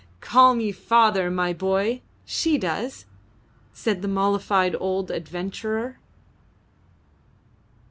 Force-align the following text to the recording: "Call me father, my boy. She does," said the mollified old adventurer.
"Call 0.19 0.55
me 0.55 0.71
father, 0.71 1.29
my 1.29 1.53
boy. 1.53 2.01
She 2.25 2.57
does," 2.57 3.05
said 3.71 4.01
the 4.01 4.07
mollified 4.07 4.75
old 4.79 5.11
adventurer. 5.11 5.99